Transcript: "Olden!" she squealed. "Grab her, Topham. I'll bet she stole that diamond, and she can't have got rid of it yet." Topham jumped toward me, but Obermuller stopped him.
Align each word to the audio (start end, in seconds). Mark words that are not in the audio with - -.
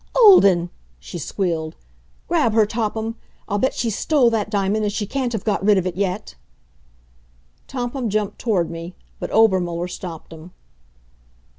"Olden!" 0.15 0.71
she 0.99 1.19
squealed. 1.19 1.75
"Grab 2.27 2.53
her, 2.55 2.65
Topham. 2.65 3.17
I'll 3.47 3.59
bet 3.59 3.75
she 3.75 3.91
stole 3.91 4.31
that 4.31 4.49
diamond, 4.49 4.83
and 4.83 4.91
she 4.91 5.05
can't 5.05 5.31
have 5.31 5.43
got 5.43 5.63
rid 5.63 5.77
of 5.77 5.85
it 5.85 5.95
yet." 5.95 6.33
Topham 7.67 8.09
jumped 8.09 8.39
toward 8.39 8.71
me, 8.71 8.95
but 9.19 9.29
Obermuller 9.29 9.87
stopped 9.87 10.33
him. 10.33 10.53